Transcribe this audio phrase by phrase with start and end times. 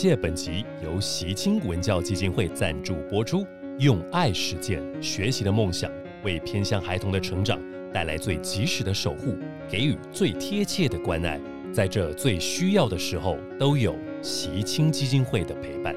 [0.00, 3.46] 感谢本集由习清文教基金会赞助播出。
[3.78, 5.92] 用爱实践学习的梦想，
[6.24, 7.60] 为偏向孩童的成长
[7.92, 9.36] 带来最及时的守护，
[9.68, 11.38] 给予最贴切的关爱。
[11.70, 15.94] 在这最需要的时候，都有习清基金会的陪伴。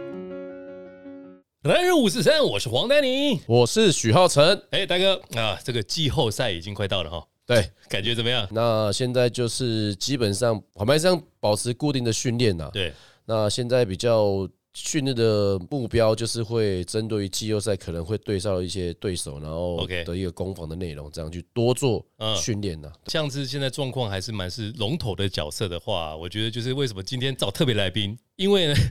[1.64, 4.62] 男人五四三，我是黄丹妮，我是许浩成。
[4.72, 7.26] 哎，大哥啊，这个季后赛已经快到了哈。
[7.46, 8.46] 对，感觉怎么样？
[8.52, 12.70] 那现在就是基本上我们还是要保持固定的训练呐。
[12.74, 12.92] 对，
[13.26, 22.92] 那现在比较训练的目标就是会针对于季后赛可能会对上一些对手，然后的一个攻防的内容，这样去多做嗯训练呢。
[23.08, 28.75] 像是现在状况还是蛮是龙头的角色的话，我觉得就是为什么今天找特别来宾，因为呢。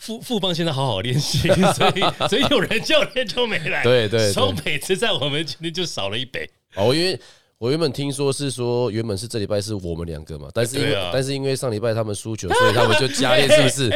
[0.00, 3.82] 富富邦现在好好练习， 所以所以有人教练就没来。
[3.82, 6.48] 对对对双北池在我们今天就少了一北。
[6.74, 7.20] 哦，因为
[7.60, 13.90] 我原本听说是说原本是这礼拜是我们两个嘛，但是因为、但是因为上礼拜他们输球，所以他们就加练，是不是？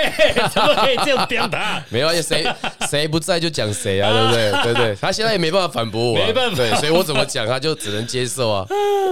[0.52, 1.82] 怎么可以这样表达？
[1.88, 2.46] 没关系，谁
[2.90, 4.74] 谁不在就讲谁啊，对不对？
[4.74, 8.66] 对对，他现在也没办法反驳我啊，没办法对，所以我怎么讲他就只能接受啊。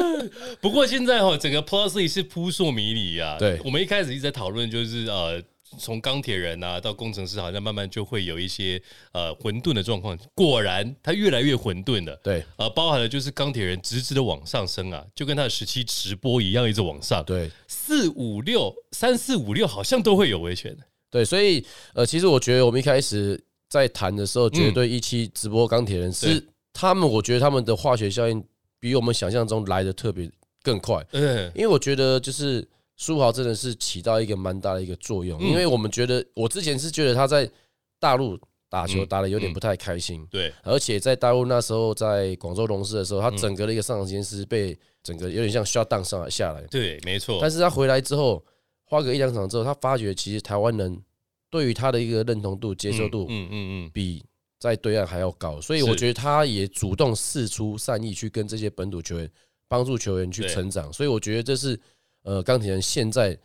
[0.61, 3.37] 不过现在哈，整个 Plusly 是扑朔迷离啊。
[3.39, 5.41] 对我们一开始一直在讨论，就是呃，
[5.79, 8.81] 从钢铁人啊到工程师，好像慢慢就会有一些
[9.13, 10.19] 呃混沌的状况。
[10.35, 12.15] 果然，它越来越混沌了。
[12.23, 17.25] 对呃，包含了就是钢铁人直直的往上升啊，就跟他的时期直播一样，一直往上。
[17.25, 20.77] 对四五六三四五六好像都会有维权。
[21.11, 21.65] 对，所以
[21.95, 26.43] 呃，其实我觉得我们一开始在谈的时候，绝对一期直播钢铁人是
[26.73, 28.43] 他们，我觉得他们的化学效应
[28.81, 30.31] 比我们想象中来的特别
[30.63, 32.67] 更快，嗯，因为我觉得就是
[32.97, 35.49] 书豪真的是起到一个蛮大的一个作用，嗯。
[35.49, 37.51] 因为我们觉得我之前是觉得他在
[37.99, 38.39] 大陆
[38.69, 47.39] 打球嗯打的有点不太开心，对，而且在大陆那时候在广州龙狮的时候，他嗯整个的一个上场时间是被整个有点像 shut down 上来下来，对，没错。
[47.41, 48.43] 但是他回来之后，
[48.85, 51.03] 花个一两场之后，他发觉其实台湾人
[51.51, 54.25] 对于他的一个认同度、接受度嗯嗯嗯，比
[54.59, 55.85] 在对岸还要高，所以是。
[55.87, 59.31] 我觉得他也主动释出善意去跟这些本土球员
[59.69, 60.51] 帮助球员去对。
[60.51, 61.79] 成长，所以我觉得这是
[62.23, 63.39] 呃钢铁人现在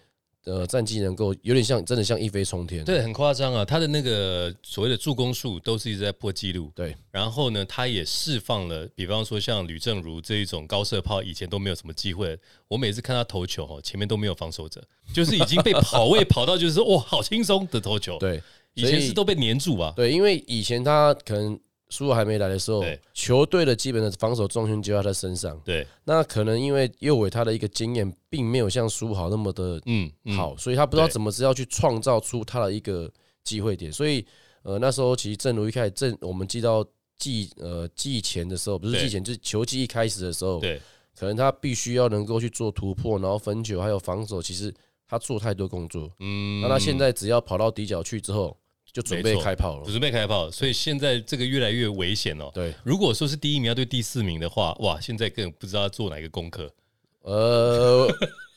[0.45, 3.65] 呃战绩能够有点像真的像一飞冲天，对，很夸张啊！
[3.65, 6.71] 他的那个所谓的助攻数都是一直在破纪录。
[6.73, 12.37] 对然后呢，他也释放了，比方说像吕正如这一种高射炮，以前都没有什么机会。
[12.69, 14.81] 我每次看他投球哦，前面都没有防守者，
[15.13, 18.41] 就是已经被跑位跑到就是说哇，好轻松的投球。，对
[18.73, 19.91] 以前是都被黏住啊。
[19.95, 21.59] 对，因为以前他可能
[21.89, 22.83] 苏还没来的时候，
[23.13, 25.59] 球队的基本的防守重心就在他身上。
[25.63, 30.35] 对，那可能因为右伟他的一个经验，并没有像苏豪那么的嗯，嗯。
[30.35, 33.09] 好，所以他不知道怎么是要去创造出他的一个
[33.43, 33.91] 机会点。
[33.91, 34.25] 所以
[34.63, 36.85] 呃，那时候其实正如一开始正我们记到
[37.17, 39.03] 季呃季前的时候，不是对。
[39.03, 40.81] 季前，就是球季一开始的时候，对，
[41.17, 44.73] 可能他必须要能够去做突破，然后分球还有防守，其实
[45.07, 46.11] 他做太多工作。
[46.19, 46.59] 嗯。
[46.61, 48.57] 那他现在只要跑到底角去之后，
[48.97, 49.85] 就准备开炮了。
[49.85, 52.49] 准备开炮，所以现在这个越来越危险哦。
[52.51, 56.73] 对，如果说是第一名要对第四名的话，哇，现在更不知道要做哪个功课。
[57.21, 58.11] 呃，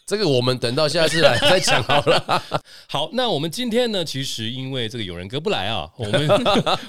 [0.06, 2.42] 这个我们等到下次来再讲好了。
[2.88, 6.28] 好，那我们今天呢，其实因为这个有人哥不来啊， 我们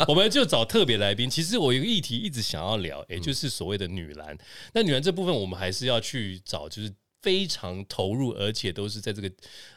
[0.08, 1.30] 我们就找特别来宾。
[1.30, 4.38] 其实我有一个议题一直想要聊，也就是所谓的女篮。
[4.74, 6.90] 那女篮这部分，我们还是要去找，就是
[7.22, 9.32] 非常投入，而且都是在这个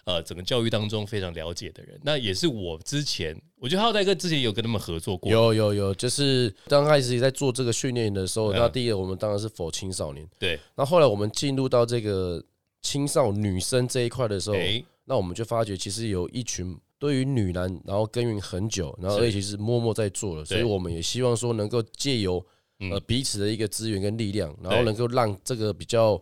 [0.05, 2.01] 呃整个教育当中非常了解的人。
[2.03, 8.59] 那也是我之前，我觉得浩代哥之前有跟他们合作过，有有有，就是刚开始在做这个训练的时候，嗯。
[8.59, 10.27] 那第一个我们当然是否青少年。
[10.39, 12.43] 对，那后来我们进入到这个
[12.83, 19.25] 青少女生这一块的时候，哎，那我们就发觉其实有一群对于女篮，然后耕耘很久，然后是。
[19.25, 22.37] 而且是默默在做了，所以我们也希望说能够借由
[22.79, 23.03] 呃嗯。
[23.07, 26.21] 彼此的一个资源跟力量，然后能够让这个比较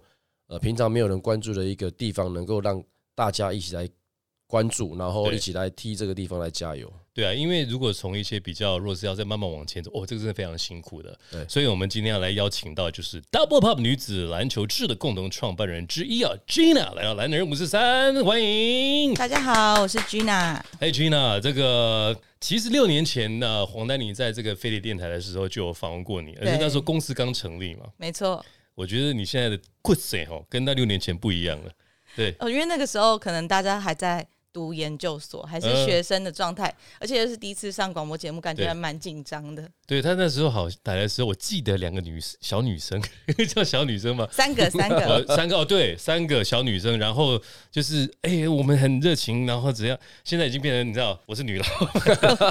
[0.53, 2.83] 呃平常没有人关注的一个地方，能够让
[3.15, 3.89] 大家一起来
[4.47, 6.93] 关注，然后一起来替这个地方来加油。
[7.15, 11.19] 对啊，因为如果从一些比较弱势要再慢慢往前走，哦，这个真的非常辛苦的。
[11.31, 19.15] 对所以我们今天要来邀请到就是 Double Pop 女子篮球志的共同创办人之一啊，Gina 来到蓝人五十三，欢迎。
[19.15, 20.61] 大家好，我是 Gina。
[20.81, 27.87] 哎，Gina，这个其实六年前呢，黄丹妮在这个飞碟电台的时候就有访问过你，而且那时候公司刚成立嘛。
[27.97, 31.73] 没错，我觉得你现在的 q u i z 哦，跟那六年前不一样了。
[32.17, 39.69] 对，哦，因为那个时候可能大家还在读研究所，还是嗯学生的状态，而且又是第一次上广播节目，感觉还蛮紧张的。
[39.87, 43.03] 对他那时候好来的时候，我记得两个女 小女生，
[43.49, 44.29] 叫小女生嘛？
[44.31, 47.41] 三个， 三呃，个，三个哦，对，三个小女生，然后
[47.71, 49.99] 就是哎、我们很热情，然后怎样？
[50.25, 51.67] 现在已经变成你知道，我是女老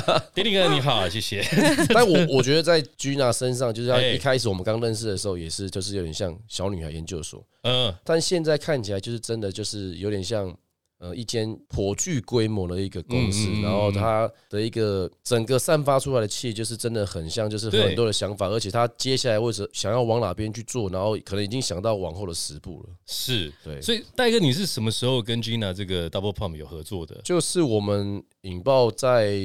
[0.06, 1.44] 板，迪迪哥你好，谢谢。
[1.94, 10.56] 但我我觉得在 Gina 身上，就是一开始我们刚认识的时候，也是就是有点像小女孩研究所，嗯，但现在看起来就是真的就是有点像
[11.01, 22.95] 呃一间颇具规模的一个公司，然后它的一个整个散发出来的气就是真的很像，就是很多的想法，而且他接下来或者想要往哪边去做，然后可能已经想到往后的十步了。
[23.07, 27.19] 是，对，所以戴哥，你是什么时候跟 Gina 这个 Double Pump 有合作的？
[27.24, 29.39] 就是我们引爆在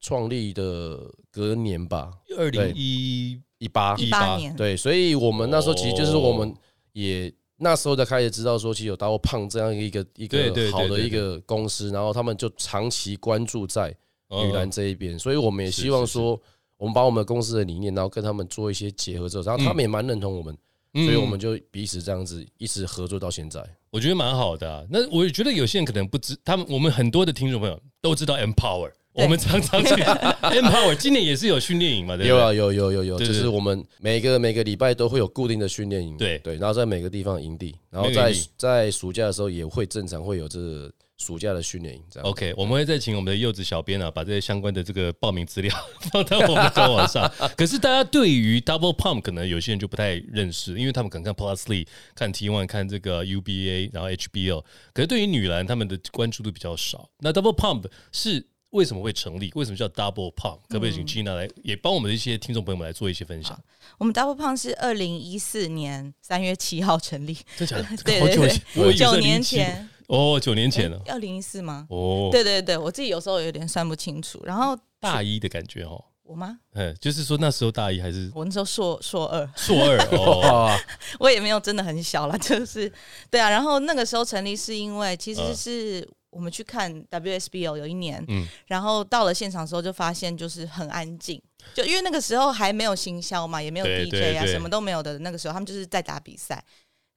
[0.00, 3.96] 创立的隔年吧，二零一一八。
[3.96, 6.54] 一八年，对，所以我们那时候其实就是哦我们
[6.92, 10.38] 也那时候才开始知道说，其实有达沃胖这样一个一个
[10.70, 13.94] 好的一个公司，然后他们就长期关注在
[14.30, 16.40] 女篮嗯这一边，所以我们也希望是说，
[16.76, 20.56] 我们把我们公司的理念，然后跟他们做一些结合之后，然后他们也蛮认同我们，
[20.94, 21.04] 嗯。
[21.04, 23.64] 所以我们就彼此这样子一直合作到现在。
[23.90, 24.84] 我觉得蛮好的、啊。
[24.90, 29.94] 那我也觉得有些人可能不知，他们我们很多的听众朋友都知道 Empower，对我们常常去
[30.42, 32.28] Empower，今年也是有训练营嘛，对不对？
[32.28, 42.28] 有啊，有有有有，就是我们每个每个礼拜都会有固定的训练营，对对，然后在每个地方营地，然后在在暑假的时候也会正常会有这个暑假的训练营，这样。
[42.28, 45.74] OK，我们会再请我们的柚子小编啊，把这些相关的这个报名资料
[46.12, 47.28] 放到我们的官网上。
[47.56, 54.62] 可是大家对于 Double Pump 可能有些人就不太认识，因为他们可能看 Plus League、看 T One、看这个 UBA，然后 HBL。
[54.92, 57.10] 可是对于女篮，他们的关注度比较少。
[57.18, 59.50] 那 Double Pump 是为什么会成立？
[59.54, 60.58] 为什么叫 Double Pump？
[60.68, 63.58] 可不可以请 Gina 来也帮我们的一些听众朋友们来做一些分享？
[63.98, 67.84] 我们 Double 胖是二零一四年三月七号成立，真假的？
[68.04, 71.00] 对好久以前，我九年2017前，哦，九年前了。
[71.06, 71.86] 二零一四吗？
[71.90, 74.40] 哦，对对对，我自己有时候有点算不清楚。
[74.44, 76.04] 然后大一的感觉哦。
[76.22, 76.58] 我吗？
[76.74, 80.40] 嗯，就是说那时候大一还是我那时候硕硕二，硕二哦。
[80.40, 80.78] 哇，
[81.18, 82.92] 我也没有真的很小了，就是
[83.30, 83.48] 对啊。
[83.48, 91.42] 然后那个时候成立是因为其实嗯是我们去看 WSBO 有一年，嗯然后到了现场的时候就发现就是很安静，
[91.74, 95.18] 就因为那个时候还没有行销嘛，也没有 DJ 啊，什么都没有的。
[95.20, 96.62] 那个时候他们就是在打比赛。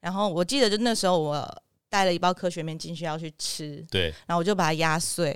[0.00, 5.28] 然后我记得就那时候我带了一包科学面进去要去吃，对，然后我就把它压碎，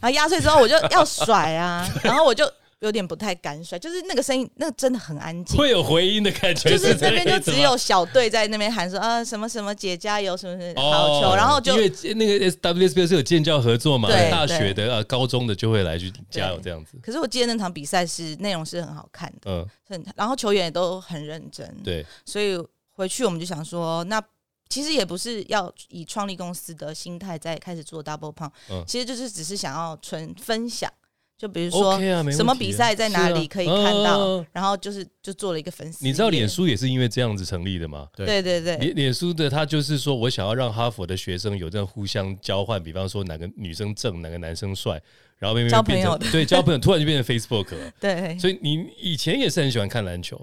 [0.00, 2.44] 然后压碎之后我就要甩啊， 然后我就
[2.82, 5.56] 有点不太敢甩，就是那个声音，那个真的很安静。
[5.56, 10.82] 会有回音的感觉，就是这那边就只有小队在那边喊说啊什么什么姐加油什么什么。
[10.82, 10.92] 哦。
[10.92, 16.98] 好球，然后就因为那个 WSBL 是有建教合作嘛，对大学的啊、高中的就会来去加油这样子。
[17.02, 22.58] 可是我记得那场比赛是内容是很好看的，嗯，很然后球员也都很认真，对，所以
[22.90, 24.20] 回去我们就想说，那
[24.68, 28.82] 其实也不是要以创立公司的心态在开始做 double pump，、嗯。
[28.86, 30.90] 其实就是只是想要纯分享，
[31.38, 32.36] 就比如说 OK 啊，没问题啊。
[32.36, 38.08] 什么比赛在哪是啊里可以看到，嗯然后就是就做了一个粉丝页，你知道脸书也是因为这样子成立的吗？
[38.14, 38.26] 对。
[38.26, 38.76] 对对对。
[38.76, 45.02] 脸脸书的他就是说我想要让哈佛的学生有这样互相交换，比方说哪个女生正，哪个男生帅，
[45.38, 46.30] 然后变交变成朋友的。
[46.30, 47.90] 对交朋友，突然就变成 Facebook 了。
[47.98, 48.38] 对。
[48.38, 50.40] 所以你以前也是很喜欢看篮球，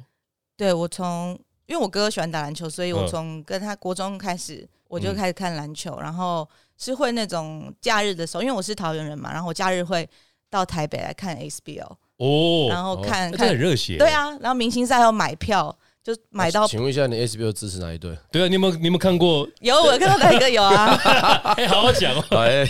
[0.57, 3.07] 对，我从因为我哥哥喜欢打篮球，所以我嗯。
[3.07, 5.15] 从跟他国中开始我就嗯。
[5.15, 6.47] 开始看篮球，然后
[6.77, 10.07] 是会那种假日的时候，因为我是桃园人嘛，然后我假日会
[10.49, 18.18] 到台北来看 SBO、哦，然后看看很热血，对，啊，然后明星赛还要买票，就买到请问一下，你 SBO 支持哪一队？
[18.31, 19.47] 对啊，你有没有你有没有看过？
[19.61, 20.94] 有我看到哪一个有啊，
[21.57, 22.23] 哎，好好讲哦。
[22.37, 22.65] 哎，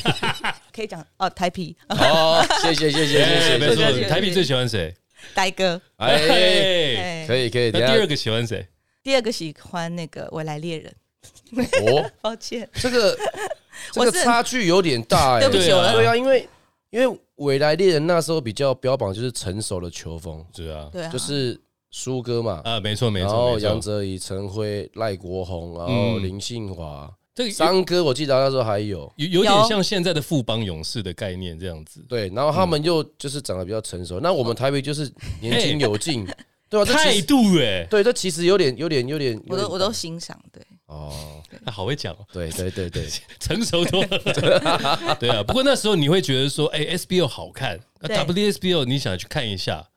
[0.74, 4.94] 可以讲哦，台皮好，谢谢谢谢谢哎，谢谢没错台皮最喜欢谁？
[5.34, 8.68] 呆哥，哎，可以可以，那第二个喜欢谁？
[9.04, 10.94] 第二个喜欢那个未来猎人，
[11.86, 13.18] 哦， 抱歉，这个
[13.92, 16.48] 这个差距有点大哎，对不起，对对啊，因为
[16.92, 21.60] 因为未来猎人那时候比较标榜就是成熟的球风，是啊，对啊，就是
[21.92, 26.24] 苏哥嘛，啊，没错没错然，后杨哲仪、陈辉、赖国宏，然后嗯。
[26.24, 29.12] 林信华、这个三哥，我记得那时候还有。
[29.16, 36.28] 有有点像现在的富邦勇士的概念这样子，对，然后他们又就是长得比较成熟，那我们台北就是年轻有劲，
[36.70, 43.08] 对啊，这态度哎，对，这其实有点有点有点，有点我都我都欣赏，对，哦，他好会讲哦，对对对对，
[43.40, 45.44] 成熟多了， 对啊。
[45.44, 49.88] 不过那时候你会觉得说，哎，SBO 好看，那 WSBO 你想去看一下，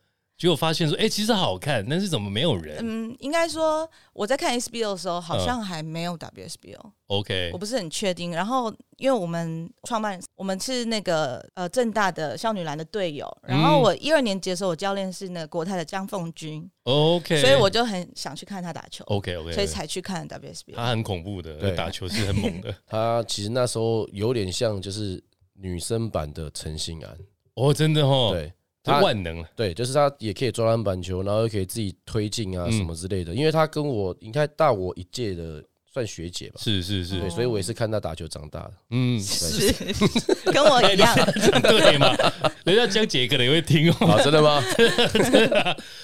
[0.42, 2.78] 结果发现说，哎，其实好看，但是怎么没有人？
[2.80, 8.32] 嗯，应该说我在看 SBO 的时候，好像还没有 WSBO，、？OK，我不是很确定。
[8.32, 20.74] 然后因为我们创办，我们是那个呃正大的少女篮的队友，然后嗯我一二年级的时候，我教练是那个国泰的江凤君，OK，所以我就很想去看他打球 OK OK，所以才去看 WSBO。
[20.74, 21.76] 他很恐怖的，对。
[21.76, 22.74] 打球是很猛的。
[22.90, 25.22] 他其实那时候有点像就是
[25.52, 27.16] 女生版的陈信安，
[27.54, 32.72] 哦，真的哦，对他他万能，对，就是他也可以抓篮板球，然后又可以自己推进啊嗯。
[32.72, 35.62] 什么之类的，因为他跟我应该大我一届的，
[35.92, 37.20] 算学姐吧，是是是。
[37.20, 38.72] 对，，所以我也是看他打球长大的。
[38.90, 39.72] 嗯，是。
[40.52, 41.14] 跟我一样，
[41.62, 42.14] 对嘛？
[42.64, 44.62] 人家江姐可能也会听哦，啊，真的吗？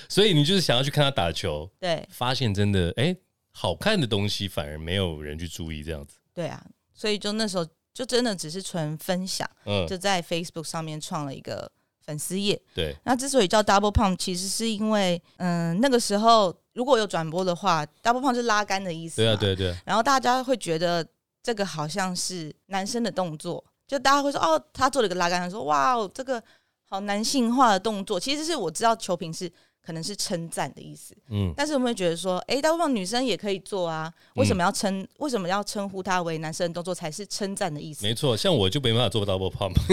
[0.09, 2.07] 所以你就是想要去看他打球，对。
[2.11, 3.17] 发现真的哎，
[3.51, 6.17] 好看的东西反而没有人去注意，这样子。
[6.33, 11.71] 对啊，所以就那时候就真的只是纯分享，嗯，就在 Facebook 上面创了一个
[12.09, 12.59] 粉丝页。
[12.75, 19.17] 对，那之所以叫 Double Pump，其实是因为，嗯，那个时候如果有转播的话，Double Pump 是拉杆的意思。
[19.17, 19.37] 对啊，。
[19.37, 21.07] 对对，然后大家会觉得
[21.43, 26.43] 这个好像是男生的动作，就大家会说哦，他做了一个拉杆，说哇哦，这个
[26.89, 28.19] 好男性化的动作。
[28.19, 29.53] 其实是我知道球评是
[29.89, 35.09] 可能是称赞的意思，嗯，但是我们会觉得说，哎，大部分女生也可以做啊，为嗯什么要称？
[35.17, 38.05] 为什么要称呼它为男生的动作才是称赞的意思？
[38.05, 39.73] 没错，像我就没办法做 double pump，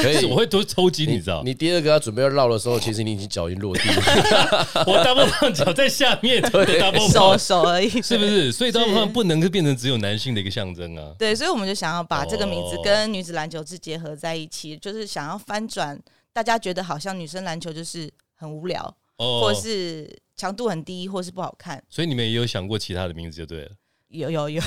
[0.00, 4.66] 可以 我会多抽筋，你知道，你第二个要准备要绕的时候，其实你已经脚已经落地了。
[4.88, 8.50] 我 double pump 脚在下面的 double 手 pump，手而已，是不是？
[8.50, 11.12] 所以 double pump 不能够变成只有男性的一个象征啊。
[11.18, 16.00] 对，所以我们就想要把这个名字哦跟女子篮球是结合在一起，就是想要翻转
[16.32, 18.82] 大家觉得好像女生篮球就是很无聊，
[19.16, 21.82] 哦，或者是强度很低，或者是不好看。
[21.88, 23.70] 所以你们也有想过其他的名字就对了。
[24.08, 24.60] 有有有，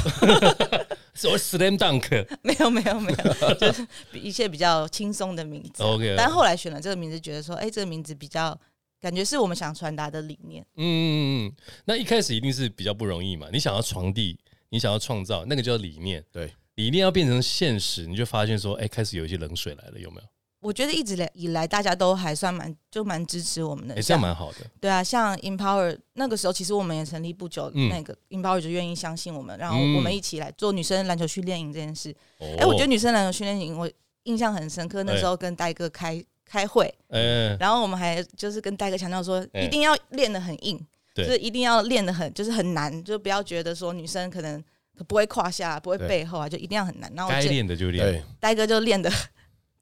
[1.14, 5.84] 是我 slam dunk， 没有没有没有，就是比一些比较轻松的名字。
[5.84, 8.60] OK 但后来选了这个名字，觉得说，哎，这个名字比较
[9.00, 10.66] 感觉是我们想传达的理念。
[10.78, 11.56] 嗯嗯嗯，
[11.86, 13.48] 那一开始一定是比较不容易嘛。
[13.54, 16.26] 你想要传递，你想要创造，那个叫理念。
[16.32, 20.28] 对，理念要变成现实，你就发现说，哎、开始有一些冷水来了，有没有？
[20.66, 23.94] 我觉得一直来以来，大家都还算蛮就蛮支持我们的。
[23.94, 24.58] 哎、这样蛮好的。
[24.82, 32.10] 对啊，像 Empower 那个时候，其实我们也成立不久，嗯那个 Empower 就愿意相信我们，然后嗯我们一起来做女生篮球训练营这件事。
[32.40, 33.88] 哦哎、我觉得，女生篮球训练营我
[34.24, 44.64] 印象很深刻，那时候跟戴哥开开会，哎、然后我们还就是跟戴哥强调说，哎一定要练得很硬，就是一定要练得很就是很难，就不要觉得说女生可能
[45.08, 47.12] 不会胯下，不会背后啊，就一定要很难。
[47.16, 48.04] 然后我的就练。
[48.04, 49.12] 对，呆哥就练的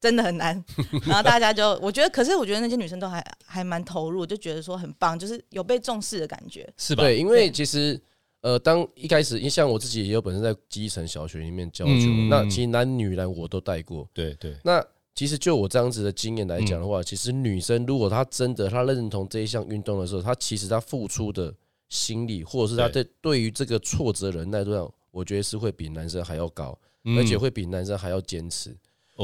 [0.04, 0.62] 真的很难，
[1.08, 6.70] 然后大家就我觉得，可是我觉得那些女生都还还蛮投入，就觉得说很棒，就是有被重视的感觉。
[6.78, 7.04] 是吧？
[7.04, 7.98] 对，因为其实
[8.42, 14.06] 呃，当一开始，因为像我自己也有本身在基层小学里面教球，嗯那其实男女篮我都带过。
[14.14, 21.54] 对对那其实就我这样子的经验来讲的话，其实女生如果她真的她认同这一项运动的时候，她其实她付出的
[21.88, 28.76] 心力，或者是她对对于这个挫折忍耐度上，我觉得是会比男生还要高，嗯而且会比男生还要坚持。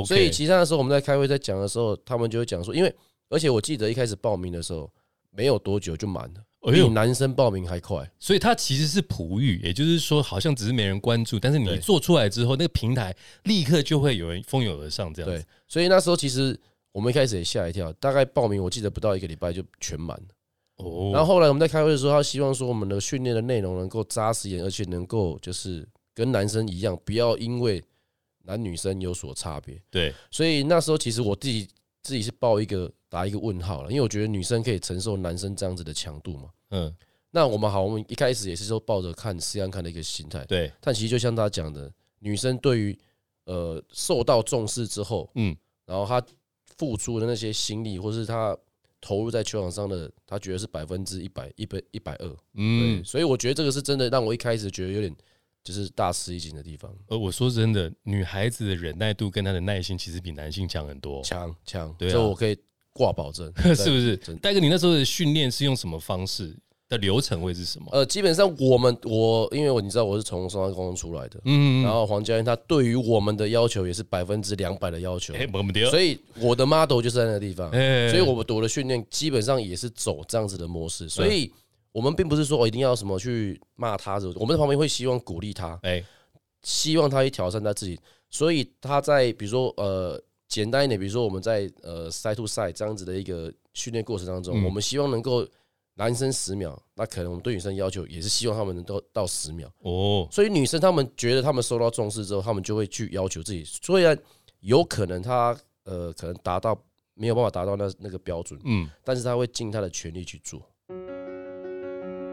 [0.05, 2.95] 所以其实那时候我们在开会在讲的时候，他们就会讲说，因为
[3.29, 4.91] 而且我记得一开始报名的时候，
[5.31, 8.09] 没有多久就满了，比男生报名还快。
[8.19, 16.59] 所以它其实是璞玉，也就是说，好像只是没人关注，但是你对做出来之后，那个平台立刻就会有人蜂拥而上，这样对子。，所以那时候其实
[16.91, 20.27] 我们一开始也吓一跳，大概报名我记得不到一个礼拜就全满了。
[20.77, 27.83] 哦，然后后来我们在开会的时候，他希望说我们的训练的内容能够扎实一点，而且能够就是跟男生一样，不要因为
[28.43, 29.81] 男女生有所差别。
[29.89, 31.67] 对，所以那时候其实我自己
[32.01, 36.49] 自己是报一个打一个问号了，因为我觉得女生可以承受男生这样子的强度嘛。
[36.71, 36.95] 嗯，
[37.31, 42.97] 那我们好，我们一开始也是说抱着看试看看的一个心态，对，但其实就像他讲的，女生对于
[43.45, 45.55] 呃受到重视之后，嗯，
[45.85, 46.23] 然后她
[46.77, 48.57] 付出的那些心力，或是她
[49.01, 52.37] 投入在球场上的，她觉得是百分之一百、一百、一百二。
[52.53, 55.15] 嗯对，，所以我觉得这个是真的让我一开始觉得有点
[55.71, 62.13] 就是大吃一惊的地方，而我说真的，女孩子的忍耐度跟她的耐心其实比男性强很多，强强，对啊。
[62.13, 62.57] 这我可以
[62.91, 64.17] 挂保证， 是不是？
[64.17, 64.33] 真？
[64.35, 64.41] 的。
[64.41, 66.57] 戴哥，你那时候的训练是用什么方式？
[66.89, 67.87] 的流程会是什么？
[67.91, 75.35] 呃，基本上我们我因为我你知道我是从双山高中出来的，嗯，然后黄教练他对于我们的要求也是百分之两百的要求，
[75.91, 78.09] 所以我的 model 就是在那个地方，哎。
[78.09, 81.53] 所以我们我的训练基本上也是走这样子的模式，所以
[81.91, 86.03] 我们并不是说我一定要什么去骂他，我们在旁边会希望鼓励他，哎，
[86.61, 94.63] 希望他去挑战他自己，所以他在比如说呃简单一点，比如说我们在呃赛 to 赛这样子的一个训练过程当中，嗯。
[94.65, 95.47] 我们希望能够
[95.95, 104.17] 男生十秒，那可能我们对女生要求也是希望他们能够到十秒，哦，所以女生她们觉得她们受到重视之后，她们就会去要求自己，虽然
[104.59, 106.79] 有可能她呃可能达到
[107.15, 110.61] 没有办法达到那那个标准，嗯，但是她会尽她的全力去做。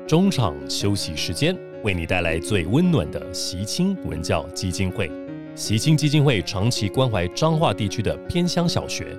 [0.07, 5.11] 中场休息时间，为你带来最温暖的习青文教基金会。
[5.57, 9.19] 习青基金会长期关怀彰化地区的偏乡小学，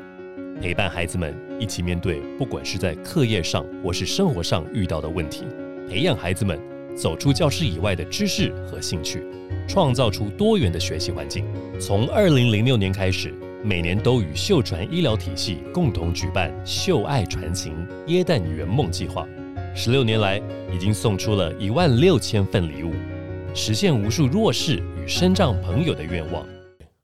[0.61, 5.43] 陪伴孩子们一起面对不管是在课业上或是生活上遇到的问题，
[5.89, 6.57] 培养孩子们
[6.95, 9.21] 走出教室以外的知识和兴趣，
[9.67, 11.43] 创造出多元的学习环境。
[11.81, 19.27] 从二零零六年开始，每年都与秀传医疗体系共同举办“秀爱传情耶诞圆梦计划”。
[19.79, 20.41] 十六年来，
[20.73, 22.91] 已经送出了一万六千份礼物，
[23.53, 26.43] 实现无数弱势与身障朋友的愿望。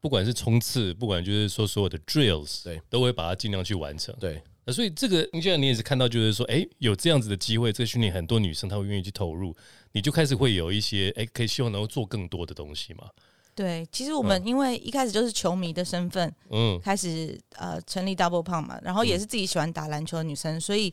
[0.02, 4.14] 不管是冲刺，不管就是说所有的 drills，对，都会把它尽量去完成。
[4.20, 9.56] 对，那所以这个，你既然你也是看到，就是说，哎，有这样子的机会，这个训练很多女生她会愿意去投入，
[9.92, 13.04] 你就开始会有一些，哎，可以希望能够做更多的东西嘛。
[13.56, 20.92] 对，其实我们因为一开始就是球迷的身份，嗯，开始呃成立 Double Pump 嘛，然后也是自己喜欢打篮球的女生，所以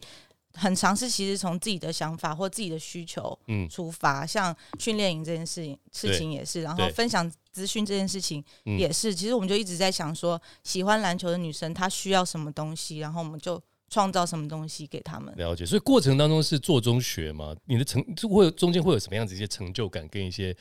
[0.55, 15.35] 很尝试其实从自己的想法或自己的需求嗯出发，像训练营这件事情事情也是，然后分享资讯这件事情嗯也是，其实我们就一直在想说，喜欢篮球的女生她需要什么东西，然后我们就创造什么东西给他们。
[15.37, 15.65] 了解。
[15.65, 17.55] 所以过程当中是做中学嘛？
[17.67, 20.57] 你的成就会有中间会有什么样子一些成就感跟一些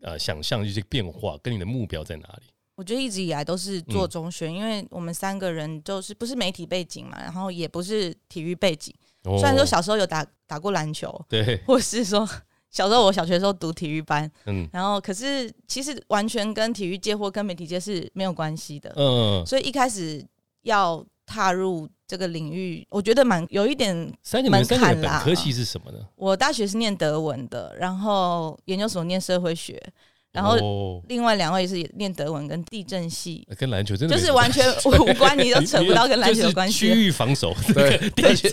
[0.00, 2.46] 呃想象一些变化，跟你的目标在哪里？
[2.76, 8.92] 我觉得一直以来都是嗯做中学，因为我们三个人就是不是媒体背景嘛，然后也不是体育背景。
[9.24, 12.28] 虽虽然说小时候有打打过篮球，哦对，或是说
[12.70, 14.68] 小时候我小学的时候读体育班，嗯。
[14.72, 20.24] 然后可是其实完全跟体育界或跟媒体界是没有关系的，嗯，所以一开始
[20.62, 23.94] 要踏入这个领域，我觉得蛮有一点。
[24.50, 25.22] 门槛啦。
[25.24, 25.98] 本科系是什么呢？
[26.16, 29.82] 我大学是念德文的，然后研究所念社会学，
[30.34, 31.00] 然后哦。
[31.08, 36.78] 另外两位是念德文跟地震系，跟篮球真的就是完全 无关，你都扯不到跟篮球有关系。
[36.92, 37.04] 区。
[37.04, 38.50] 域防守，对， 而且，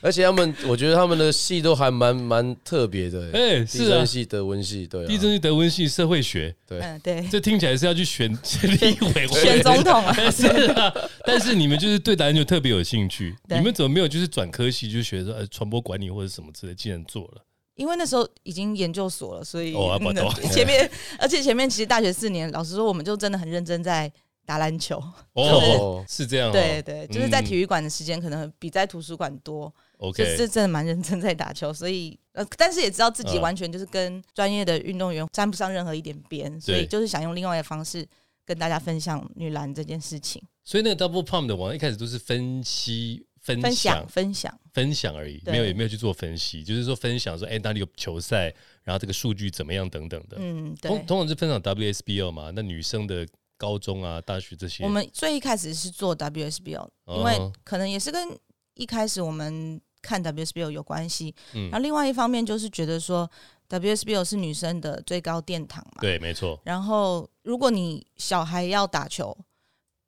[0.00, 3.98] 而且他们，我觉得他们的系都还蛮蛮特别的，哎，地是啊。
[3.98, 6.78] 震，系、德文系，对啊，地震系、德文系、社会学，对。
[6.80, 9.40] 嗯，对，这听起来是要去选立委会。
[9.40, 10.92] 选总统啊，是啊，
[11.24, 17.42] 但是你们就是对篮球特别有兴趣，你们怎么没有就是转科系，就学说呃传播管理或者什么之类，竟然做了，
[17.76, 20.28] 因为那时候已经研究所了，所以、哦啊 不懂。
[20.42, 24.10] 嗯前面，而且前面其实大学四年，老实说，我们就真的很认真在
[24.44, 25.02] 打篮球。
[25.34, 33.42] 哦， 是这样哦，对对，就是在体育育馆的时间可能比在图书馆多，就，OK，这真的蛮认真在打球，所以呃，但是也知道自己嗯。
[33.42, 38.06] 完全就是跟专业的运动员沾不上任何一点边，所以就是想用另外的方式
[38.44, 44.60] 跟大家分享女篮这件事情，所以那个 Double Pump 的网一开始都是分析、分分享享、分享。
[44.74, 50.36] 分享而已，没有也没有去做分析，就是说分享说，哎，哪里有球赛，然后这个数据怎么样等等的。
[50.40, 51.06] 嗯，对通。
[51.06, 58.36] 通常是分享 WSBL 嘛，那女生的高中啊、大学这些，我们最一开始是做 WSBL，因为哦可能也是跟
[58.74, 61.34] 一开始我们看 WSBL 有关系。
[61.54, 63.30] 嗯然后另外一方面就是觉得说
[63.70, 66.02] WSBL 是女生的最高殿堂嘛。
[66.02, 69.34] 对，没错，然后如果你小孩要打球，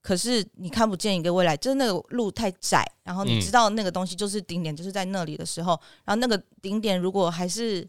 [0.00, 7.86] 可是你看不见一个未来，就是那个路太窄，然后你嗯知道那个东西就是顶点，就是在那里的时候，然后那个顶点如果还是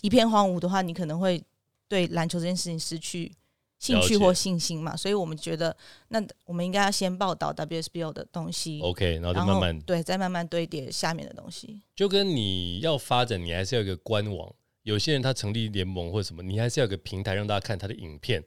[0.00, 1.42] 一片荒芜的话，你可能会
[1.86, 3.32] 对篮球这件事情失去
[3.78, 4.96] 兴趣或信心嘛。
[4.96, 5.76] 所以我们觉得，
[6.08, 11.82] 那我们应该要先报道 WSBO 的东西 OK，然后就慢慢对，再慢慢堆叠下面的东西。
[11.94, 14.52] 就跟你要发展，你还是要有一个官网。
[14.82, 18.42] 有些人他成立联盟或什么，你还是要有个平台让大家看他的影片，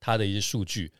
[0.00, 0.90] 他的一些数据，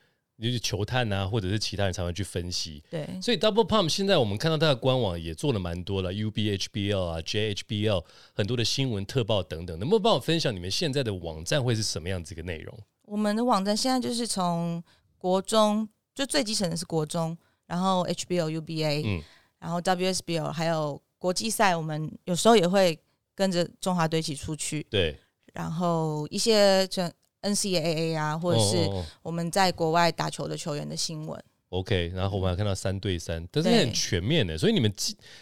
[0.42, 2.83] 就是球探啊，或者是其他人才会去分析。
[2.90, 9.78] 对，所以 Double Pump 现在我们看到它的官网也做了蛮多了，UBHBL 啊、JHBL 很多的新闻特报等等。
[9.78, 12.78] 能不能帮我分享你们现在的网站会是什么样子一个内容？
[13.02, 14.83] 我们的网站现在就是从
[15.16, 19.22] 国中，就最基层的是国中，然后 HBO、UBA，、嗯
[19.59, 22.98] 然后 WSBL，还有国际赛，我们有时候也会
[23.33, 25.16] 跟着中华队一起出去，对，
[25.52, 27.09] 然后一些这
[27.42, 28.88] NCAA 啊，或者是
[29.22, 31.42] 我们在国外打球的球员的新闻。
[31.70, 34.59] OK，然后我们还看到三对三，但是对很全面的。
[34.59, 34.92] 所以你们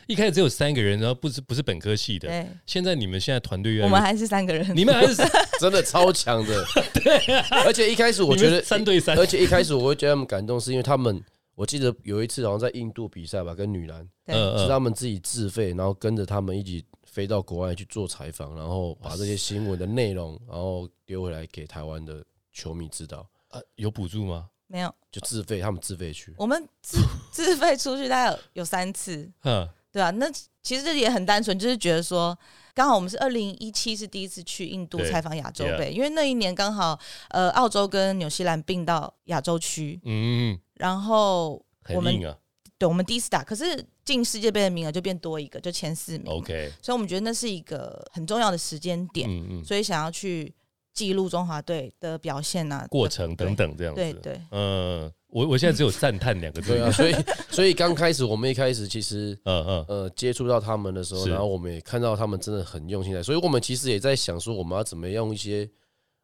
[0.07, 4.77] 一一开始只有三个人，然后不是不是本科系的，对，现在你们现在团队越来越我们还是三个人。
[4.77, 5.17] 你们还是
[5.59, 6.65] 真的超强的。
[6.95, 7.19] 对，
[7.65, 11.21] 而且一开始我觉得三对三而且一开始我会觉得他们感动，是因为他们，
[11.57, 14.09] 我记得有一次好像在印度比赛吧，跟女篮，
[14.57, 24.49] 是他们自己自费，然后跟着他们一起飞到国外去做采访，然后把这些新闻的内容，然后丢回来给台湾的球迷知道，呃有补助吗？
[24.69, 26.33] 没有，就自费，他们自费去。
[26.39, 26.99] 我们自
[27.33, 30.31] 自费出去大概有有三次，嗯，对啊，那
[30.63, 32.39] 其实也很单纯，就是觉得说，
[32.73, 36.97] 刚好我们是二零一七是第一次去印度对采访亚洲杯，因为那一年刚好
[37.31, 42.39] 呃澳洲跟纽西兰并到亚洲区，嗯，然后我们很硬啊。
[42.81, 50.51] 对我们第一次打，可是进世界杯的名额就变多一个，就前四名 OK，所以我们觉得那是一个很重要的时间点，嗯嗯，所以想要去
[50.95, 54.01] 记录中华队的表现啊，过程等等这样子。
[54.01, 56.73] 对对嗯，我我现在只有 赞叹两个字。
[56.73, 57.15] 对啊，所以
[57.51, 65.69] 所以刚开始我们一开始其实 嗯嗯，呃接触到他们的时候，然后我们也看到他们真的很用心在，所以我们其实也在想说，我们要怎么用一些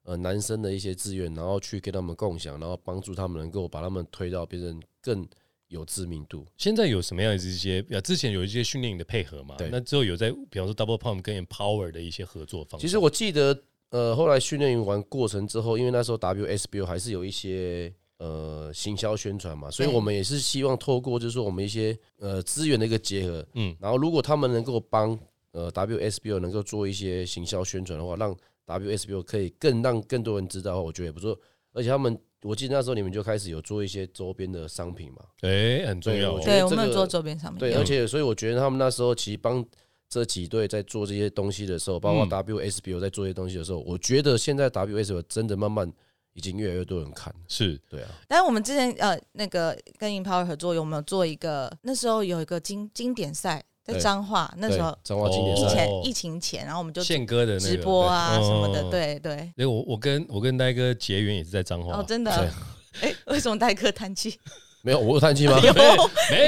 [0.04, 5.28] 呃男生的一些资源，然后去跟他们共享，然后帮助他们能够把他们推到变成更
[5.68, 6.46] 有知名度。
[6.56, 7.84] 现在有什么样的一些？
[7.90, 9.54] 呃，之前有一些训练营的配合嘛？
[9.56, 12.86] 对那之后有在，比方说 Double Pump 跟 Empower 的一些合作方式。
[12.86, 13.58] 其实我记得，
[13.90, 25.18] 呃，后来训练营完过程之后，因为那时候 WSBO 还是有一些呃行销宣传嘛，所以我们也是希望透过就是说我们一些呃资源的一个结合，嗯然后如果他们能够帮
[25.52, 31.38] 呃 WSBO 能够做一些行销宣传的话，让 WSBO 可以更让更多人知道的话，我觉得也不错。
[31.72, 36.40] 而且他们我记得那时候你们就开始有做一些周边的商品嘛，哎，很重要哦。
[36.40, 39.64] 对我觉得对，我这个们有做周边商品，对，而且所以我觉得他们那时候其实帮
[40.08, 45.92] 这几队在做这些东西的时候，包括嗯 WSBO 在做这些东西的时候，我觉得现在 WSBO 真的慢慢
[46.34, 51.70] 已经越来越多人看，是对啊，但是我们之前呃那个跟 Empower 合作，有没有做一个？
[51.82, 55.68] 那时候有一个经经典赛在彰化，那时候彰化经典哦。
[55.68, 59.50] 赛，疫情疫情前，然后我们就宪哥的那个直播啊什么的，哦对对。
[59.56, 61.98] 对，我我跟我跟呆哥结缘也是在彰化。
[61.98, 62.32] 哦，，真对。
[62.32, 62.52] 的，
[63.02, 64.38] 哎，为什么代客叹气？
[64.82, 65.58] 没有我有叹气吗？
[65.60, 65.82] 有没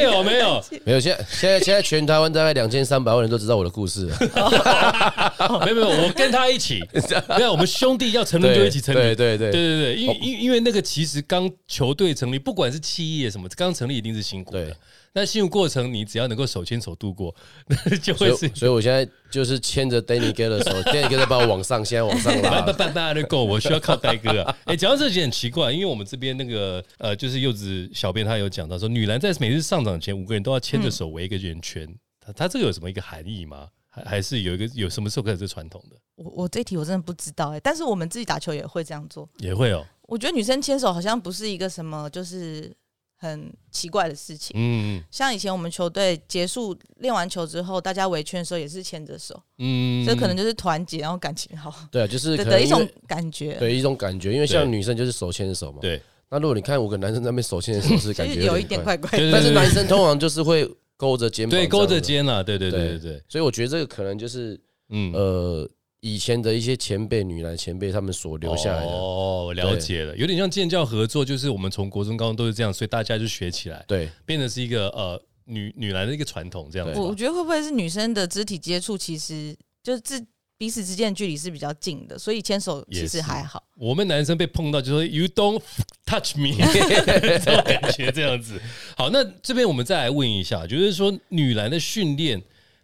[0.03, 0.65] 有没有。
[0.85, 4.17] 没有，现在现在现在全台湾大概两千三百万人都知道我的故事了，
[5.65, 6.81] 没有没有，我跟他一起，
[7.37, 9.53] 没有，我们兄弟要成立就一起成立，对对对对。
[9.53, 14.65] 对对，因为因为因为那个其实刚球队成立，不管是企业什么，刚成立一定是辛苦的。
[14.67, 14.75] 对。
[15.13, 17.35] 那幸福过程，你只要能够手牵手度过，
[17.67, 24.57] 那就会是所以我现在就是牵着 Danny 哥的手， Danny 哥在帮我往上，现在往上叭叭拉，叭叭就够，我需要靠呆哥啊！
[24.65, 31.89] 哎，讲到这件很奇怪，因为我们这边那个呃，就是柚子小编他有讲到说，女篮在每次上场前，五个人都要牵着手围一个圆圈，
[32.21, 33.69] 他他这个有什么一个含义吗？
[33.89, 35.97] 还还是有一个有什么时候开始这传统的？
[36.17, 39.29] 我我这题我真的不知道哎，但是我们自己打球也会这样做。
[39.39, 42.71] 也会哦，我觉得女生牵手好像不是一个什么就是
[43.19, 44.55] 很奇怪的事情。
[44.57, 53.55] 嗯像以前我们球队结束练完球之后，大家围圈的时候也是牵着手，嗯，这可能就是团结，然后感情好对啊，就是的的一种感觉。
[53.55, 56.01] 对一种感觉，因为像女生就是手牵着手嘛，对。
[56.31, 59.33] 那如果你看五个男生在那边手牵着手，是感觉 有一点怪，怪怪的。
[59.33, 63.13] 但是男生通常就是会勾着肩膀，对勾着，肩啦，对对对对对。
[63.13, 65.13] 对，所以我觉得这个可能就是嗯。
[65.13, 65.69] 呃
[66.01, 76.99] 以前的一些前辈女篮前辈他们所留下来的，哦，了解了，有点像建教合作，就是我们从国中、高中都是这样，所以大家就学起来，对变成是一个呃女女篮的一个传统这样子。
[76.99, 80.25] 我我觉得会不会是女生的肢体接触，其实就是自
[80.57, 83.63] 彼此之间的距离是比较近的，所以牵手其实还好。
[83.77, 85.61] 我们男生被碰到就说 “You don't
[86.05, 88.61] touch me”， 这种感觉这样子。
[88.97, 92.43] 好，那这边我们再来问一下，就是说女篮的训练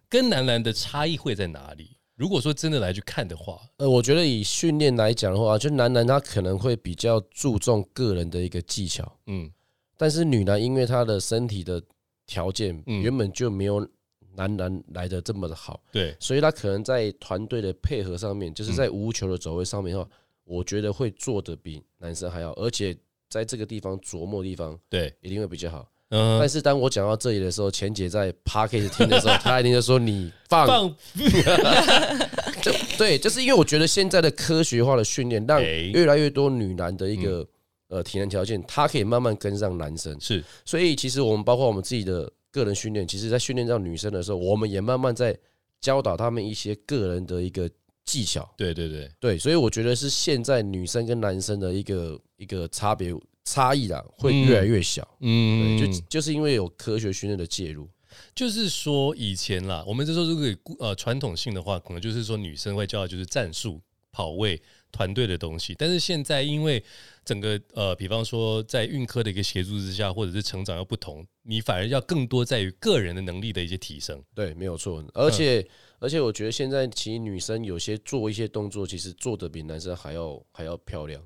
[0.08, 1.93] 跟男篮的差异会在哪里？
[2.16, 9.50] 如果说真的来去看的话，呃，我觉得以训练来讲的话，就男篮他可能会比较注重个人的一个技巧，嗯，
[9.96, 11.82] 但是女篮因为她的身体的
[12.26, 13.02] 条件嗯。
[13.02, 13.86] 原本就没有
[14.36, 18.76] 男篮来的这么的好，对，所以她可能在团队的配合上面，就是嗯。
[18.76, 20.08] 在无球的走位上面的话，
[20.44, 22.96] 我觉得会做的比男生还要，而且
[23.28, 25.88] 在这个地方琢磨的地方对，一定会比较好。
[26.14, 30.66] 嗯但，是当我讲到这里的时候，钱姐在 p a r k s 听的时候，她一定就说你放。
[30.66, 30.96] 放。
[32.62, 35.90] 就对，就是因为我觉得现在的科学化的训练，让哎。
[35.92, 37.46] 越来越多女男的一个
[37.88, 40.16] 呃体能条件，她可以慢慢跟上男生。
[40.20, 40.42] 是。
[40.64, 45.36] 所以其实我们包括我们自己的个人训练，其实在训练到女生的时候，我们也慢慢在
[45.80, 47.68] 教导他们一些个人的一个
[48.04, 48.48] 技巧。
[48.56, 53.12] 对对对，对，所以我觉得是现在女生跟男生的一个一个差别
[53.44, 55.06] 差异啦，会越来越小。
[55.20, 57.88] 嗯，对，就就是因为有科学训练的介入。
[58.34, 63.80] 就是说以前啦，我们这时候如果呃传统性的话，可能就是说女生会教的就是战术、
[64.12, 64.60] 跑位、
[64.92, 65.74] 团队的东西。
[65.76, 66.82] 但是现在因为
[67.24, 74.22] 整个呃，比方说在运科的一个协助之下，或者是成长要不同，你反而要更多在于个人的能力的一些提升。
[74.32, 75.04] 对，没有错。
[75.12, 75.66] 而且、
[75.98, 81.20] 而且，我觉得现在其实女生有些做一些动作，其实做的比男生还要还要漂亮。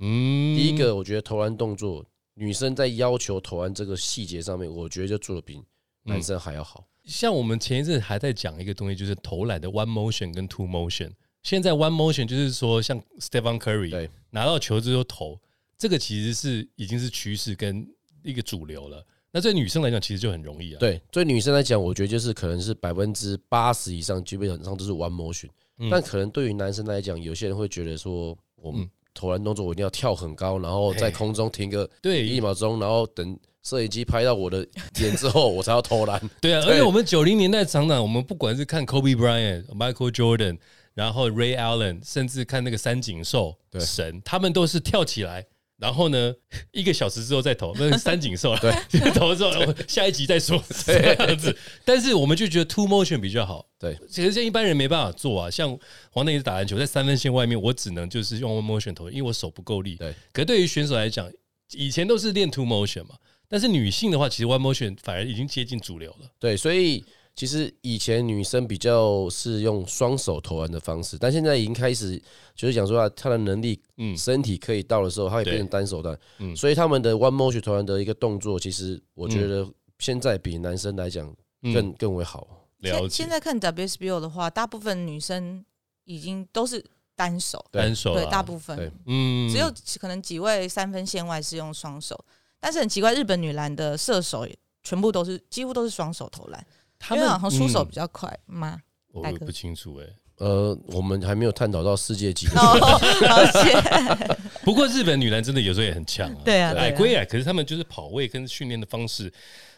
[0.00, 5.62] 嗯，第一个，我觉得投篮动作，女生在要求投篮这个细节上面，我觉得就做的比
[6.04, 6.86] 男生还要好。
[7.04, 11.10] 像我们前一阵还在讲一个东西，就是投篮的 one motion 跟 two motion。
[11.42, 15.40] 现在 one motion 就是说，像 Stephen Curry 对拿到球之后投，
[15.78, 17.86] 这个其实是已经是趋势跟
[18.22, 19.04] 一个主流了。
[19.32, 25.48] 那对女生来讲，其实就很容易啊。，对，对女生来讲，我觉得就是可能是百分之八十以上，基本上都是 one motion。
[25.78, 32.26] 嗯但可能对于男生来讲，有些人会觉得说，我们嗯投篮动作我一定要跳很高，然后在空中停个对。
[32.26, 34.66] 一秒钟，然后等摄影机拍到我的
[34.98, 36.18] 脸之后，我才要投篮。
[36.40, 40.56] 对啊， 而且我们九零年代常常，我们不管是看 Kobe Bryant、Michael Jordan，
[40.94, 43.78] 然后 Ray Allen，甚至看那个三井寿对。
[43.82, 45.44] 神，他们都是跳起来，
[45.80, 46.34] 然后呢，
[46.72, 48.72] 一个小时之后再投，那是三井寿了，对，
[49.12, 49.52] 投之后
[49.88, 51.56] 下一集再说这样子。
[51.84, 55.50] 但是我们就觉得 two motion 比较好，对，其实像一般人没办法做啊。
[55.50, 55.76] 像
[56.10, 59.96] 黄内也是打篮球，在三分线外面，我只能就是用 one motion 投，因为我手不够力。
[59.96, 61.30] 对，可对于选手来讲，
[61.72, 63.14] 以前都是练 two motion 嘛，
[63.48, 66.30] 但是女性的话，其实 one motion 反而已经接近主流了。
[66.38, 67.02] 对，所以
[67.40, 72.22] 其实以前女生比较是用双手投篮的方式，但现在已经开始
[72.54, 74.14] 就是讲说啊，她的能力、嗯。
[74.14, 76.20] 身体可以到的时候，她也变成单手的。
[76.36, 76.54] 嗯。
[76.54, 79.66] 所以他们的 one motion 投篮的一个动作，其实我觉得
[79.98, 81.72] 现在比男生来讲嗯。
[81.72, 82.46] 更、更为好。
[82.80, 83.08] 了解。
[83.08, 83.30] 现现。
[83.30, 85.64] 在看 WSBO 的话，大部分女生
[86.04, 86.84] 已经都是
[87.16, 87.80] 单手，对。
[87.80, 88.24] 对，单手啊。
[88.30, 88.76] 大部分。
[88.76, 88.92] 对。
[89.06, 89.50] 嗯。
[89.50, 92.22] 只有可能几位三分线外是用双手，
[92.60, 96.66] 但是很奇怪，日本女篮的射手也全部都是几乎都是双手投篮，
[97.00, 98.78] 他们因为好像出手嗯比较快吗？
[99.20, 100.06] 大哥我我不清楚哎。
[100.36, 102.52] 呃，我们还没有探讨到世界级的。
[102.58, 109.30] 哦， 不过日本女篮真的有时候也很强啊，对啊，矮归矮，可是他们就是跑位跟训练的方式，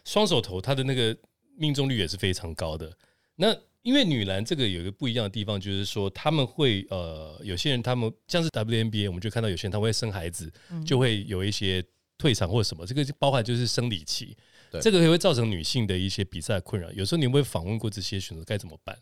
[0.05, 1.17] 双手投他的那个
[1.57, 2.93] 命中率也是非常高的。
[3.35, 11.83] 那因为女篮这个有一个不一样的地方，就是说他们会呃，有些人他们像是 WNBA，我们就看到有些人他会生孩子，嗯就会有一些
[12.17, 14.37] 退场或什么，这个包含就是生理期，对
[14.81, 16.91] 这个也会造成女性的一些比赛困扰。
[16.93, 18.97] 有时候你会访问过这些选手该怎么办？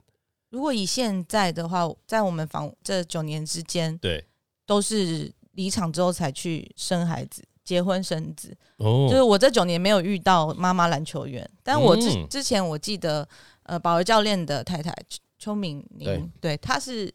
[0.50, 4.24] 如果以现在的话，在我们访这九年之间，对，
[4.66, 8.56] 都是离场之后才去生孩子、结婚生子。
[8.78, 13.28] 哦就是我这九年没有遇到妈妈篮球员，但我之、嗯之前我记得，
[13.62, 17.12] 呃，保儿教练的太太邱邱敏宁，对，她是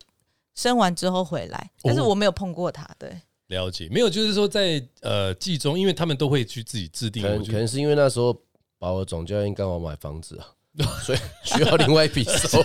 [0.53, 2.87] 生完之后回来，但是哦我没有碰过她。
[2.97, 8.33] 对，了解，没有，就是说在呃季中，因为他们都会去自己制定，可能是因为那时候
[8.85, 10.45] 保尔总教练刚好买房子啊，
[11.01, 12.61] 所以需要另外一笔收。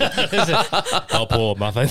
[1.14, 1.90] 老婆麻烦你。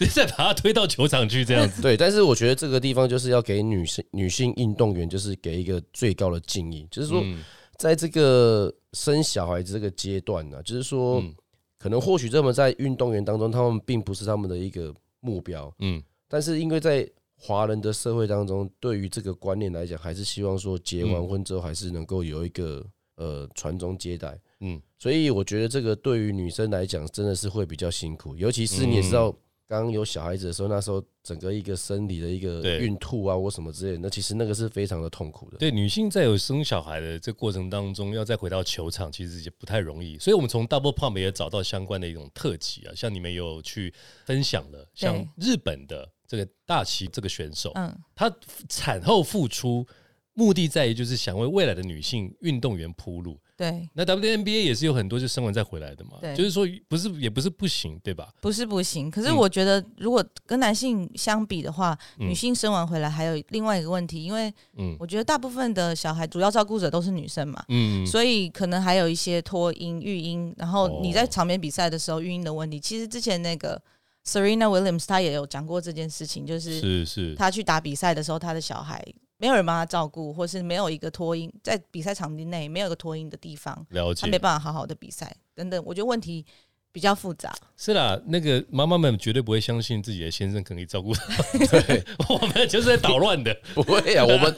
[0.08, 1.82] 再把他推到球场去这样子。
[1.82, 7.44] 对，但是我觉得这个地方就是要给女性女性运动员，就是给一个最高的敬意，就是说，嗯。
[7.76, 11.34] 在这个生小孩子这个阶段呢、就是说，嗯。
[11.78, 16.02] 可能或许他们在运动员当中，他们并不是他们的一个目标，嗯。
[16.30, 17.06] 但是因为在
[17.46, 22.82] 华人的社会当中，对于这个观念来讲，还是希望说结完婚之后，还是能够有一个
[23.16, 24.40] 呃传宗接代。
[24.60, 29.12] 嗯，所以我觉得这个对于女生来讲，真的是会比较辛苦，尤其是你也知嗯。
[29.12, 35.56] 道，刚刚有小孩子的时候，那时候整个一个生理的一个孕吐啊或什么之类的，那其实那个是非常的痛苦的。
[35.56, 40.18] 对，女性在有生小孩的这过程当中，要再回到球场，其实也不太容易。
[40.18, 43.92] 所以，我们从 Double Pump 也找到相关的一种特辑啊，像你们有去
[44.26, 48.30] 分享的，像日本的这个大旗这个选手，嗯，他
[48.68, 49.86] 产后复出，
[50.34, 53.38] 目的在于就是想为未来的女性运动员铺路。
[53.56, 58.28] 对，那 WNBA 也是有很多就生完再回来的嘛，对就是说不是也不是不行，对吧？
[58.40, 59.08] 不是不行。
[59.08, 67.64] 可是嗯我觉得，如果跟男性相比的话，嗯女性生完回来还有另外一个问题，因为嗯我觉得大部分的小孩主要照顾者都是女生嘛。
[67.68, 72.80] 嗯，所以可能还有一些脱音、育婴，然后你在哦场边比赛的时候育婴的问题。
[72.80, 73.80] 其实之前那个
[74.26, 79.00] Serena Williams 她也有讲过这件事情，就是是是，她去打比赛的时候，她的小孩
[79.36, 84.38] 没有人帮他照顾，或是没有一个脱音，在比赛场地内没有一个脱音的地方，了解她没。
[84.38, 85.82] 办法好好的比赛等等。
[85.86, 86.44] 我觉得问题
[86.92, 87.54] 比较复杂。
[87.76, 91.26] 是啦，那个妈妈们绝对不会相信自己的先生可以照顾她，
[91.80, 93.56] 对，我们就是在捣乱的。
[93.74, 94.54] 不会啊，我们。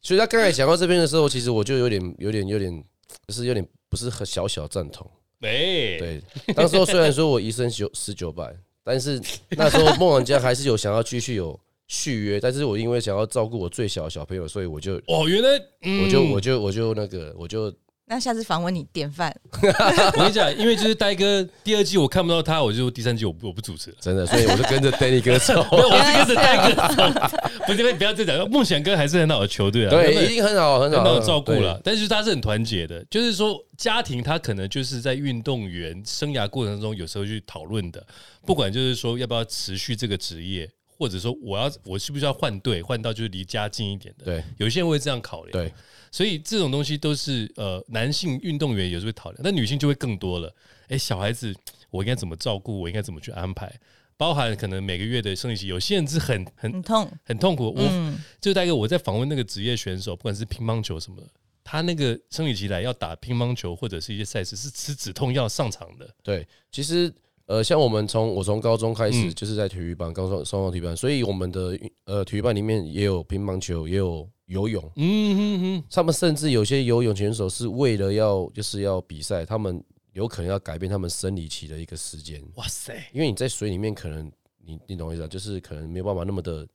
[0.00, 2.84] 所以他刚才讲到这边的时候，其实我就有点、有点、有点，
[3.26, 5.10] 就是有点不是很小小赞同。
[5.38, 6.22] 没，对，
[6.54, 9.20] 当时候虽然说我一生九十九百，但是
[9.50, 15.48] 那时候梦玩家还是有想要继续有续约，但是我因为想要照顾我最小的小朋友，所以我就哦，原来，
[15.82, 17.72] 嗯我就我就我就那个我就
[18.06, 23.96] 那下次访问你典范， 我跟你讲，因为就是呆哥第二季我看不到他，我就第三季我不我不主持了。
[23.98, 25.54] 真的，所以我就跟着 Danny 哥走。
[25.72, 27.02] 没有，我是跟着呆哥走，
[27.66, 38.06] 不是不要再讲，梦想哥还是很好的球队啊，对，他们一定很好，很好很好照顾了，但是他是很团结的，就是说家庭他可能就是在运动员生涯过程中有时候去讨论的，
[38.44, 45.72] 不管就是说要不要持续这个职业，或者说我要我是不是要换队，换到就是离家近一点的，对有些人会这样考量，对，
[46.10, 50.54] 所以这种东西都是呃男性运动员有时候会讨论，但女性就会更多了，
[50.88, 51.54] 哎，小孩子
[51.90, 53.72] 我应该怎么照顾，我应该怎么去安排。
[54.16, 57.10] 包含可能每个月的生理期，有些人是很很很痛。
[57.24, 57.74] 很痛苦。
[57.76, 61.28] 我嗯，就大概我在访问那个职业选手，不管是乒乓球什么的，
[61.64, 66.08] 他那个生理期来要打乒乓球或者是一些赛事，是吃止痛药上场的。
[66.22, 67.12] 对，其实
[67.46, 69.34] 呃，像我们从我从高中开始嗯。
[69.34, 74.82] 就是在体育班，高中双方体育班，所以我们的呃体育班里面也有乒乓球，也有游泳。
[74.96, 84.30] 嗯哼哼，他们甚至有些游泳选手是为了要就是要比赛，他们有可能要改变他们生理期的一个时间，哇塞，因为你在水里面可能
[84.64, 86.66] 你你懂我意思啊，就是可能没有办法那么的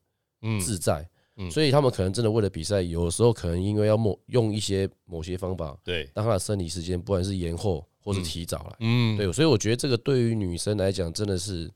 [0.44, 1.50] 嗯，自在，嗯。
[1.50, 8.76] 所以他们可能真的为了比赛，有时候可能因为要某用一些某些方法，对，让他的生理时间不管是延后或是提早来。
[8.80, 11.70] 嗯，对，所以我觉得这个对于女生来讲真的是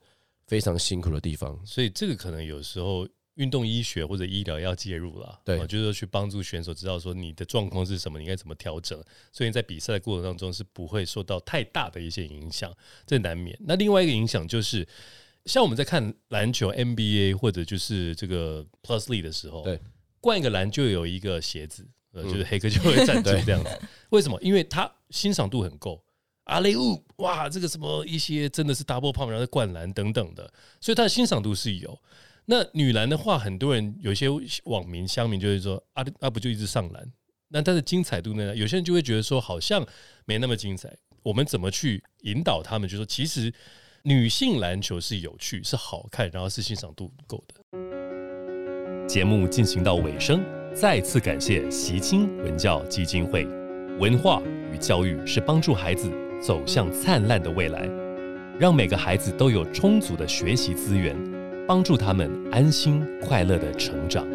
[0.47, 1.59] 非常辛苦的地方。
[1.65, 12.71] 所以这个可能有时候运动医学或者医疗要介入了，对啊就是说去帮助选手知道说你的状况是什么，你应该怎么调整，所以在比赛的过程当中是不会受到太大的一些影响，
[13.05, 13.57] 这难免。
[13.61, 14.87] 那另外一个影响就是。
[15.45, 19.77] 像我们在看篮球 NBA 或者就是这个 Plus League 的时候，对，
[20.21, 23.69] 灌一个篮就有一个鞋子，呃，嗯就是黑哥就会赞助对这样子。
[24.11, 24.39] 为什么？
[24.41, 26.01] 因为他欣赏度很够，
[26.45, 30.51] 阿雷乌哇，这个什么一些真的是 double pump，然后灌篮等等的，
[30.81, 31.97] 所以它的欣赏度是有。
[32.45, 34.27] 那女篮的话，很多人有些
[34.65, 37.11] 网民乡民就会说啊啊不就一直上篮，
[37.47, 38.55] 那它的精彩度呢？
[38.55, 39.85] 有些人就会觉得说好像
[40.25, 40.93] 没那么精彩。
[41.23, 42.89] 我们怎么去引导他们？
[42.89, 43.53] 就说其实
[44.01, 49.07] 女性篮球是有趣、是好看，然后是欣赏度够的。
[49.07, 50.43] 节目进行到尾声，
[50.75, 53.45] 再次感谢习青文教基金会。
[53.99, 54.41] 文化
[54.73, 56.11] 与教育是帮助孩子
[56.45, 57.89] 走向灿烂的未来，
[58.59, 61.15] 让每个孩子都有充足的学习资源。
[61.65, 64.27] 帮助他们安心快乐的成长。